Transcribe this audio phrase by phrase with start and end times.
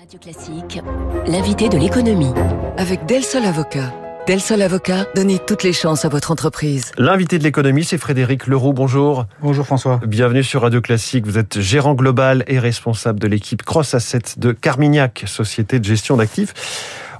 [0.00, 0.80] Radio Classique,
[1.26, 2.32] l'invité de l'économie.
[2.78, 3.92] Avec Del Sol Avocat.
[4.26, 6.92] Del Sol Avocat, donnez toutes les chances à votre entreprise.
[6.96, 8.72] L'invité de l'économie, c'est Frédéric Leroux.
[8.72, 9.26] Bonjour.
[9.42, 10.00] Bonjour François.
[10.06, 11.26] Bienvenue sur Radio Classique.
[11.26, 16.16] Vous êtes gérant global et responsable de l'équipe Cross Asset de Carmignac, société de gestion
[16.16, 16.54] d'actifs.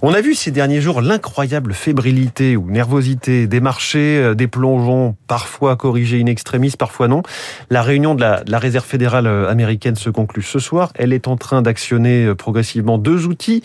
[0.02, 5.14] On a vu ces derniers jours l'incroyable fébrilité ou nervosité des marchés, euh, des plongeons
[5.26, 7.22] parfois corrigés in extremis, parfois non.
[7.68, 10.90] La réunion de la, Réserve fédérale euh, américaine se conclut ce soir.
[10.94, 13.62] Elle est en train d'actionner euh, progressivement deux outils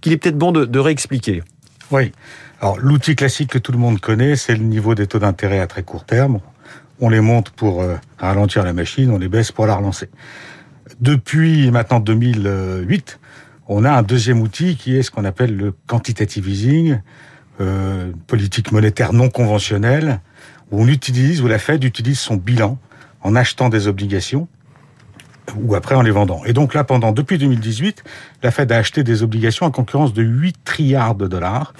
[0.00, 1.44] qu'il est peut-être bon de réexpliquer.
[1.92, 2.10] Oui.
[2.60, 5.68] Alors l'outil classique que tout le monde connaît, c'est le niveau des taux d'intérêt à
[5.68, 6.40] très court terme.
[7.00, 7.84] On les monte pour
[8.18, 10.08] ralentir la machine, on les baisse pour la relancer.
[11.00, 13.18] Depuis maintenant 2008,
[13.72, 16.98] on a un deuxième outil qui est ce qu'on appelle le quantitative easing,
[17.60, 20.20] euh, politique monétaire non conventionnelle,
[20.72, 22.78] où on utilise, où la Fed utilise son bilan
[23.22, 24.48] en achetant des obligations
[25.56, 26.44] ou après en les vendant.
[26.44, 28.02] Et donc là, pendant depuis 2018,
[28.42, 31.72] la Fed a acheté des obligations en concurrence de 8 trilliards de dollars.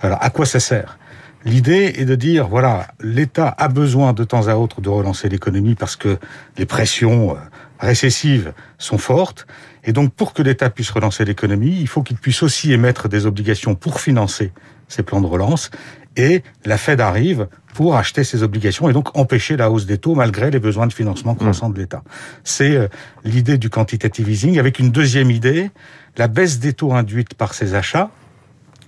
[0.00, 0.98] Alors à quoi ça sert?
[1.46, 5.76] L'idée est de dire, voilà, l'État a besoin de temps à autre de relancer l'économie
[5.76, 6.18] parce que
[6.58, 7.38] les pressions euh,
[7.78, 9.46] récessives sont fortes.
[9.84, 13.26] Et donc, pour que l'État puisse relancer l'économie, il faut qu'il puisse aussi émettre des
[13.26, 14.52] obligations pour financer
[14.88, 15.70] ces plans de relance.
[16.16, 20.16] Et la Fed arrive pour acheter ces obligations et donc empêcher la hausse des taux
[20.16, 22.02] malgré les besoins de financement croissants de l'État.
[22.42, 22.88] C'est euh,
[23.22, 25.70] l'idée du quantitative easing avec une deuxième idée,
[26.16, 28.10] la baisse des taux induite par ces achats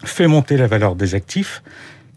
[0.02, 1.62] fait monter la valeur des actifs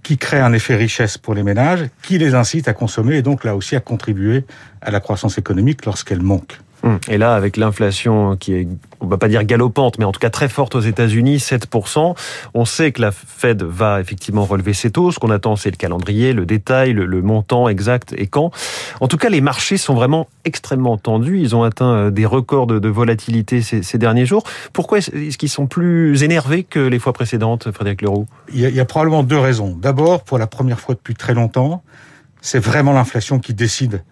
[0.03, 3.43] qui crée un effet richesse pour les ménages, qui les incite à consommer et donc
[3.43, 4.45] là aussi à contribuer
[4.81, 6.59] à la croissance économique lorsqu'elle manque.
[6.83, 6.99] Hum.
[7.07, 8.67] Et là, avec l'inflation qui est,
[8.99, 12.13] on va pas dire galopante, mais en tout cas très forte aux États-Unis, 7%,
[12.53, 15.11] on sait que la Fed va effectivement relever ses taux.
[15.11, 18.51] Ce qu'on attend, c'est le calendrier, le détail, le, montant exact et quand.
[18.99, 21.39] En tout cas, les marchés sont vraiment extrêmement tendus.
[21.39, 24.43] Ils ont atteint euh, des records de, volatilité ces, derniers jours.
[24.73, 28.27] Pourquoi est-ce qu'ils sont plus énervés que les fois précédentes, Frédéric Leroux?
[28.53, 29.77] Il y, a, il y a probablement deux raisons.
[29.79, 31.81] D'abord, pour la première fois depuis très longtemps,
[32.41, 34.03] c'est vraiment l'inflation qui décide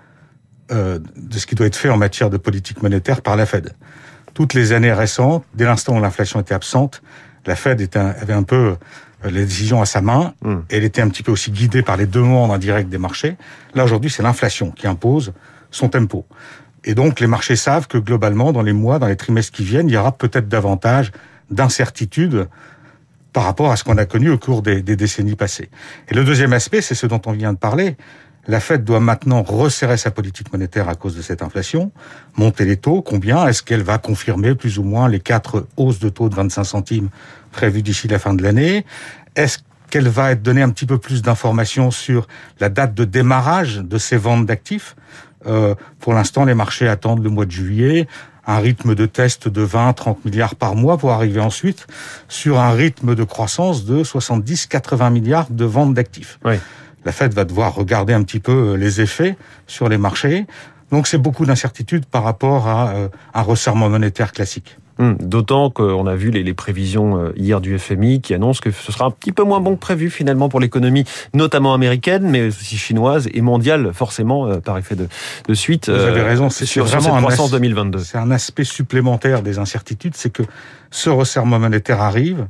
[0.72, 3.74] euh, de ce qui doit être fait en matière de politique monétaire par la Fed.
[4.34, 7.02] Toutes les années récentes, dès l'instant où l'inflation était absente,
[7.46, 8.76] la Fed était avait un peu
[9.26, 10.34] euh, les décisions à sa main.
[10.70, 13.38] Et elle était un petit peu aussi guidée par les demandes indirectes des marchés.
[13.76, 15.34] Là, aujourd'hui, c'est l'inflation qui impose
[15.72, 16.26] son tempo.
[16.84, 19.88] Et donc, les marchés savent que globalement, dans les mois, dans les trimestres qui viennent,
[19.88, 21.12] il y aura peut-être davantage
[21.52, 22.48] d'incertitudes
[23.34, 25.70] par rapport à ce qu'on a connu au cours des, des, décennies passées.
[26.10, 27.96] Et le deuxième aspect, c'est ce dont on vient de parler,
[28.48, 31.92] la Fed doit maintenant resserrer sa politique monétaire à cause de cette inflation,
[32.38, 33.02] monter les taux.
[33.02, 36.64] Combien Est-ce qu'elle va confirmer plus ou moins les quatre hausses de taux de 25
[36.64, 37.10] centimes
[37.52, 38.86] prévues d'ici la fin de l'année?
[39.36, 39.60] Est-ce
[39.90, 42.28] qu'elle va être donnée un petit peu plus d'informations sur
[42.60, 44.96] la date de démarrage de ces ventes d'actifs?
[45.46, 48.08] Euh, Pour l'instant, les marchés attendent le mois de juillet
[48.48, 51.86] un rythme de test de 20-30 milliards par mois pour arriver ensuite
[52.28, 56.40] sur un rythme de croissance de 70-80 milliards de ventes d'actifs.
[57.06, 59.36] La Fed va devoir regarder un petit peu euh, les effets
[59.68, 60.46] sur les marchés.
[60.92, 64.78] Donc c'est beaucoup d'incertitudes par rapport à euh, un resserrement monétaire classique.
[65.00, 68.92] Hum, d'autant qu'on a vu les, prévisions euh, hier du FMI qui annoncent que ce
[68.92, 72.78] sera un petit peu moins bon que prévu finalement pour l'économie, notamment américaine, mais aussi
[72.78, 75.08] chinoise et mondiale, forcément, par effet de,
[75.48, 75.90] de suite.
[75.90, 78.00] Vous avez raison, c'est sur, vraiment cette croissance 2022.
[78.00, 80.44] C'est un aspect supplémentaire des incertitudes, c'est que
[80.92, 82.48] ce resserrement monétaire arrive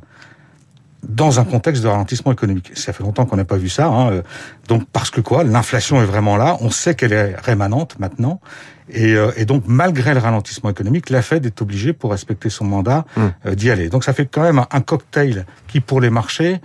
[1.02, 2.72] dans un contexte de ralentissement économique.
[2.74, 3.86] Ça fait longtemps qu'on n'a pas vu ça.
[3.86, 4.22] Hein.
[4.68, 5.44] Donc parce que quoi?
[5.44, 6.56] L'inflation est vraiment là.
[6.60, 8.40] On sait qu'elle est rémanente maintenant.
[8.88, 12.64] Et, euh, et, donc malgré le ralentissement économique, la Fed est obligée pour respecter son
[12.64, 13.20] mandat mmh.
[13.46, 13.88] euh, d'y aller.
[13.88, 16.60] Donc ça fait quand même un cocktail qui pour les marchés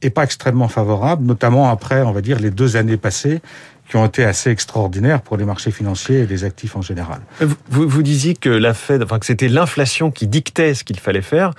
[0.00, 3.40] est pas extrêmement favorable, notamment après, on va dire, les deux années passées
[3.88, 7.20] qui ont été assez extraordinaires pour les marchés financiers et les actifs en général.
[7.68, 11.22] Vous, vous disiez que la Fed, enfin que c'était l'inflation qui dictait ce qu'il fallait
[11.22, 11.52] faire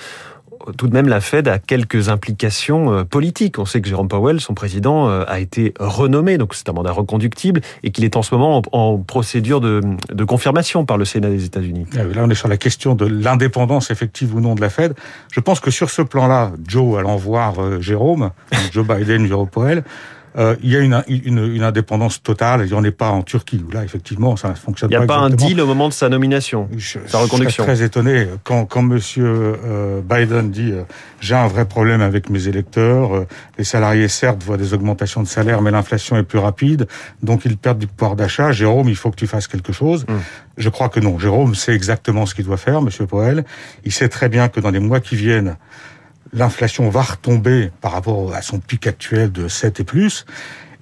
[0.78, 3.59] tout de même, la Fed a quelques implications euh, politiques.
[3.59, 6.91] On sait que Jérôme Powell, son président, euh, a été renommé, donc c'est un mandat
[6.91, 9.81] reconductible, et qu'il est en ce moment en, procédure de,
[10.25, 11.85] confirmation par le Sénat des États-Unis.
[11.96, 14.94] Ah là, on est sur la question de l'indépendance effective ou non de la Fed.
[15.31, 18.31] Je pense que sur ce plan-là, Joe allant voir euh, Jérôme,
[18.71, 19.83] Joe Biden, Jérôme Powell,
[20.38, 22.62] euh, il y a une, une, une, indépendance totale.
[22.65, 24.95] Il n'y en est pas en Turquie, où là, effectivement, ça fonctionne pas.
[24.95, 27.63] Il n'y a pas, un deal au moment de sa nomination, je, sa reconduction.
[27.63, 30.83] Je suis très étonné quand, quand Monsieur euh, Biden dit euh,
[31.19, 33.15] j'ai un vrai problème avec mes électeurs.
[33.15, 33.27] Euh,
[33.57, 36.88] les salariés, certes, voient des augmentations de salaire, mais l'inflation est plus rapide,
[37.21, 38.51] donc ils perdent du pouvoir d'achat.
[38.51, 40.06] Jérôme, il faut que tu fasses quelque chose.
[40.09, 40.19] Hum.
[40.57, 41.18] Je crois que non.
[41.18, 43.44] Jérôme sait exactement ce qu'il doit faire, Monsieur Poel.
[43.86, 45.56] Il sait très bien que dans les mois qui viennent,
[46.33, 50.25] l'inflation va retomber par rapport à son pic actuel de 7 et plus.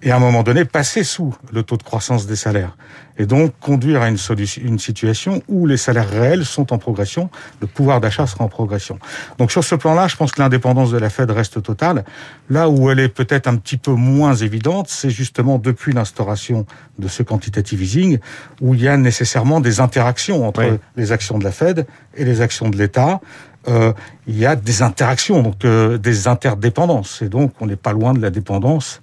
[0.03, 2.75] et à un moment donné passer sous le taux de croissance des salaires
[3.21, 7.29] et donc conduire à une, solution, une situation où les salaires réels sont en progression,
[7.59, 8.97] le pouvoir d'achat sera en progression.
[9.37, 12.03] Donc sur ce plan-là, je pense que l'indépendance de la Fed reste totale.
[12.49, 16.65] Là où elle est peut-être un petit peu moins évidente, c'est justement depuis l'instauration
[16.97, 18.17] de ce quantitative easing,
[18.59, 22.41] où il y a nécessairement des interactions entre les actions de la Fed et les
[22.41, 23.21] actions de l'État.
[23.67, 23.93] Euh,
[24.27, 27.21] il y a des interactions, donc euh, des interdépendances.
[27.21, 28.99] Et donc, on n'est pas loin de la dépendance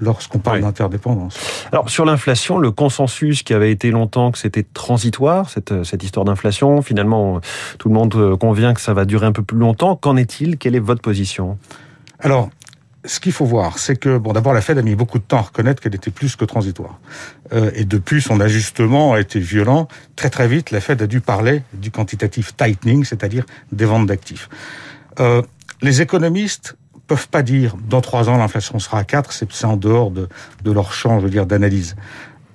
[0.00, 1.38] lorsqu'on parle d'interdépendance.
[1.72, 6.26] Alors sur l'inflation, le consensus qui avait été longtemps que c'était transitoire, cette, cette histoire
[6.26, 7.40] d'inflation, finalement
[7.78, 9.96] tout le monde euh, convient que ça va durer un peu plus longtemps.
[9.96, 10.58] Qu'en est-il?
[10.58, 11.58] Quelle est votre position?
[12.20, 12.50] Alors,
[13.06, 15.38] ce qu'il faut voir, c'est que, bon, d'abord, la Fed a mis beaucoup de temps
[15.38, 16.98] à reconnaître qu'elle était plus que transitoire.
[17.52, 19.88] Euh, et depuis, son ajustement a été violent.
[20.16, 24.48] Très, très vite, la Fed a dû parler du quantitative tightening, c'est-à-dire des ventes d'actifs.
[25.20, 25.42] Euh,
[25.82, 26.76] les économistes
[27.06, 30.28] peuvent pas dire dans trois ans l'inflation sera à 4, c'est en dehors de,
[30.64, 31.96] de leur champ, je veux dire, d'analyse.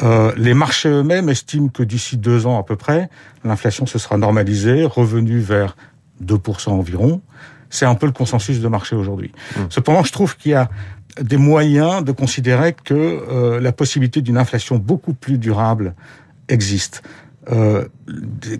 [0.04, 3.10] Euh, les marchés eux-mêmes estiment que d'ici deux ans à peu près,
[3.44, 5.76] l'inflation se sera normalisée, revenue vers
[6.24, 7.22] 2% environ.
[7.72, 9.32] C'est un peu le consensus de marché aujourd'hui.
[9.56, 9.60] Mmh.
[9.70, 10.70] Cependant, je trouve qu'il y a
[11.20, 15.96] des moyens de considérer que euh, la possibilité d'une inflation beaucoup plus durable
[16.48, 17.02] existe.
[17.52, 17.88] Euh,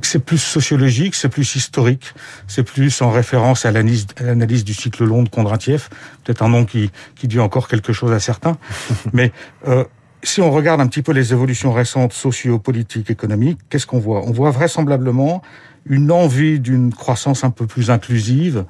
[0.02, 2.16] c'est plus sociologique, c'est plus historique,
[2.48, 5.88] c'est plus en référence à l'analyse du cycle long de Kondratiev,
[6.24, 8.58] peut-être un nom qui, qui dit encore quelque chose à certains.
[9.14, 9.32] Mais
[9.68, 9.84] euh,
[10.24, 14.24] si on regarde un petit peu les évolutions récentes socio-politiques, économiques, qu'est-ce qu'on voit?
[14.26, 15.44] On voit vraisemblablement
[15.86, 18.66] une envie d'une croissance un peu plus inclusive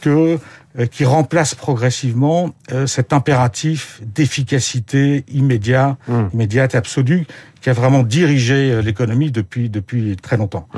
[0.00, 0.38] que
[0.78, 6.24] euh, qui remplace progressivement euh, cet impératif d'efficacité immédiat, mmh.
[6.34, 7.26] immédiate, absolue,
[7.60, 10.68] qui a vraiment dirigé euh, l'économie depuis depuis très longtemps.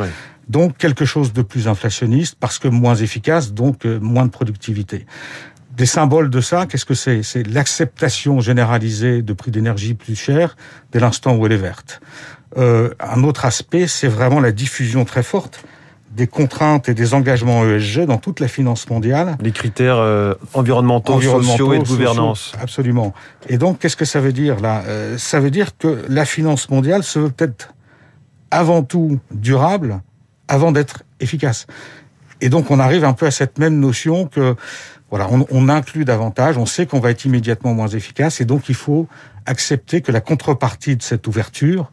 [0.49, 5.07] Donc quelque chose de plus inflationniste parce que moins efficace, donc moins de productivité.
[5.77, 7.23] Des symboles de ça, qu'est-ce que c'est?
[7.23, 10.57] C'est l'acceptation généralisée de prix d'énergie plus chers
[10.93, 12.01] dès l'instant où elle est verte.
[12.57, 15.65] Euh, un autre aspect, c'est vraiment la diffusion très forte
[16.11, 19.37] des contraintes et des engagements ESG dans toute la finance mondiale.
[19.41, 22.53] Les critères euh, environnementaux, environnementaux, sociaux et de gouvernance.
[22.61, 23.15] absolument.
[23.49, 24.83] Et donc, qu'est-ce que ça veut dire là?
[24.89, 27.75] Euh, Ça veut dire que la finance mondiale se veut peut-être
[28.51, 30.01] avant tout durable,
[30.49, 31.69] avant d'être efficace.
[32.41, 34.57] Et donc, on arrive un peu à cette même notion que
[35.11, 38.69] voilà, on, on inclut davantage, on sait qu'on va être immédiatement moins efficace, et donc
[38.69, 39.07] il faut
[39.47, 41.91] accepter que la contrepartie de cette ouverture,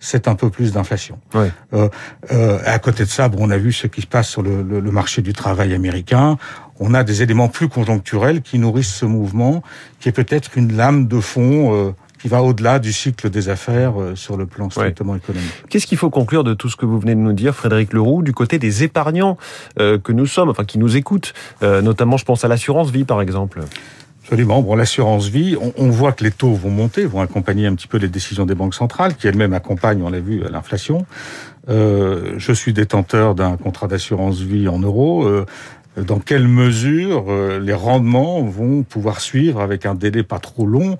[0.00, 1.18] c'est un peu plus d'inflation.
[1.34, 1.50] Ouais.
[1.72, 1.88] Euh,
[2.32, 4.62] euh, à côté de ça, bon, on a vu ce qui se passe sur le,
[4.62, 6.36] le, le, marché du travail américain.
[6.78, 9.62] On a des éléments plus conjoncturels qui nourrissent ce mouvement,
[10.00, 11.92] qui est peut-être une lame de fond euh,
[12.24, 15.18] qui va au-delà du cycle des affaires euh, sur le plan strictement ouais.
[15.18, 15.52] économique.
[15.68, 18.22] Qu'est-ce qu'il faut conclure de tout ce que vous venez de nous dire, Frédéric Leroux,
[18.22, 19.36] du côté des épargnants
[19.78, 23.04] euh, que nous sommes, enfin qui nous écoutent, euh, notamment je pense à l'assurance vie
[23.04, 23.60] par exemple?
[24.24, 24.62] Absolument.
[24.62, 27.98] Bon, l'assurance vie, on, voit que les taux vont monter, vont accompagner un petit peu
[27.98, 31.04] les décisions des banques centrales, qui elles-mêmes accompagnent, on l'a vu, l'inflation.
[31.68, 35.26] Euh, je suis détenteur d'un contrat d'assurance vie en euros.
[35.26, 35.44] Euh,
[35.98, 40.96] dans quelle mesure euh, les rendements vont pouvoir suivre avec un délai pas trop long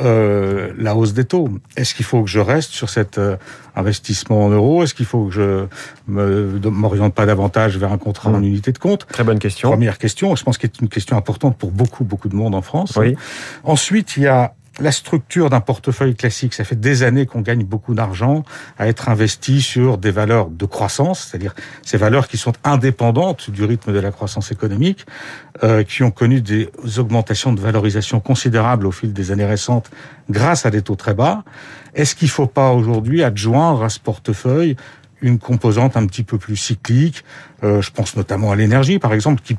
[0.00, 1.48] euh, la hausse des taux.
[1.76, 3.36] Est-ce qu'il faut que je reste sur cet euh,
[3.74, 4.82] investissement en euros?
[4.82, 5.66] Est-ce qu'il faut que je
[6.08, 8.34] me m'oriente pas davantage vers un contrat mmh.
[8.34, 9.06] en unité de compte?
[9.06, 9.70] Très bonne question.
[9.70, 12.62] Première question, je pense qu'elle est une question importante pour beaucoup beaucoup de monde en
[12.62, 12.94] France.
[12.96, 13.16] Oui.
[13.64, 17.64] Ensuite, il y a la structure d'un portefeuille classique, ça fait des années qu'on gagne
[17.64, 18.44] beaucoup d'argent
[18.78, 23.64] à être investi sur des valeurs de croissance, c'est-à-dire ces valeurs qui sont indépendantes du
[23.64, 25.06] rythme de la croissance économique,
[25.62, 26.68] euh, qui ont connu des
[26.98, 29.90] augmentations de valorisation considérables au fil des années récentes
[30.28, 31.42] grâce à des taux très bas.
[31.94, 34.76] Est-ce qu'il ne faut pas aujourd'hui adjoindre à ce portefeuille
[35.22, 37.24] une composante un petit peu plus cyclique?
[37.64, 39.56] Euh, Je pense notamment à l'énergie, par exemple, qui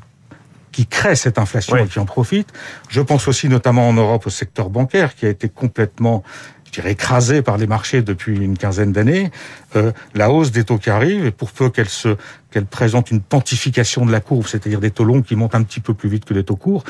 [0.78, 1.82] qui crée cette inflation oui.
[1.82, 2.52] et qui en profite.
[2.88, 6.22] Je pense aussi notamment en Europe au secteur bancaire qui a été complètement
[6.68, 9.30] je dirais, écrasé par les marchés depuis une quinzaine d'années,
[9.76, 12.16] euh, la hausse des taux qui arrive, et pour peu qu'elle se
[12.50, 15.80] qu'elle présente une pontification de la courbe, c'est-à-dire des taux longs qui montent un petit
[15.80, 16.82] peu plus vite que les taux courts,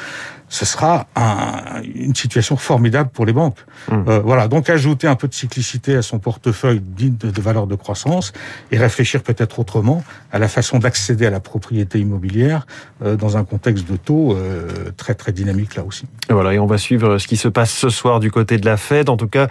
[0.49, 3.58] ce sera un, une situation formidable pour les banques.
[3.90, 4.04] Mmh.
[4.06, 7.66] Euh, voilà, donc ajouter un peu de cyclicité à son portefeuille digne de, de valeur
[7.66, 8.32] de croissance
[8.70, 12.64] et réfléchir peut-être autrement à la façon d'accéder à la propriété immobilière
[13.02, 16.04] euh, dans un contexte de taux euh, très très dynamique là aussi.
[16.30, 18.64] Et voilà, et on va suivre ce qui se passe ce soir du côté de
[18.64, 19.08] la Fed.
[19.08, 19.49] En tout cas,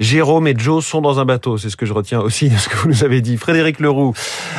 [0.00, 2.68] Jérôme et Joe sont dans un bateau, c'est ce que je retiens aussi de ce
[2.68, 3.36] que vous nous avez dit.
[3.36, 4.14] Frédéric Leroux,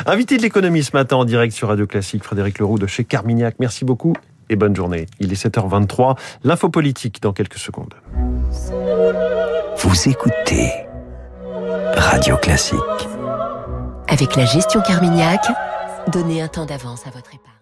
[0.06, 2.24] invité de l'économie ce matin en direct sur Radio Classique.
[2.24, 3.56] Frédéric Leroux de chez Carmignac.
[3.60, 4.14] Merci beaucoup
[4.50, 5.08] et bonne journée.
[5.20, 6.18] Il est 7h23.
[6.44, 7.94] L'info politique dans quelques secondes.
[9.78, 10.72] Vous écoutez
[11.96, 12.80] Radio Classique.
[14.08, 15.42] Avec la gestion Carmignac,
[16.12, 17.53] donnez un temps d'avance à votre épargne.